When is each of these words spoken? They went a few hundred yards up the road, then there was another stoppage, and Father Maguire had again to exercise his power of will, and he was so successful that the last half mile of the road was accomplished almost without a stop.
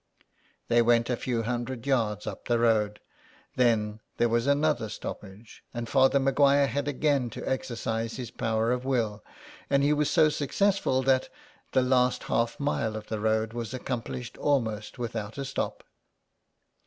They 0.67 0.81
went 0.81 1.11
a 1.11 1.15
few 1.15 1.43
hundred 1.43 1.85
yards 1.85 2.25
up 2.25 2.47
the 2.47 2.57
road, 2.57 2.99
then 3.55 3.99
there 4.17 4.29
was 4.29 4.47
another 4.47 4.89
stoppage, 4.89 5.63
and 5.75 5.87
Father 5.87 6.19
Maguire 6.19 6.65
had 6.65 6.87
again 6.87 7.29
to 7.29 7.47
exercise 7.47 8.15
his 8.15 8.31
power 8.31 8.71
of 8.71 8.83
will, 8.83 9.23
and 9.69 9.83
he 9.83 9.93
was 9.93 10.09
so 10.09 10.29
successful 10.29 11.03
that 11.03 11.29
the 11.73 11.83
last 11.83 12.23
half 12.23 12.59
mile 12.59 12.95
of 12.95 13.09
the 13.09 13.19
road 13.19 13.53
was 13.53 13.75
accomplished 13.75 14.39
almost 14.39 14.97
without 14.97 15.37
a 15.37 15.45
stop. 15.45 15.83